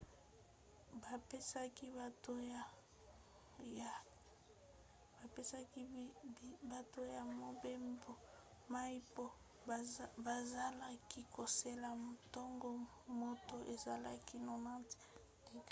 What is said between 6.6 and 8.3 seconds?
bato ya mobembo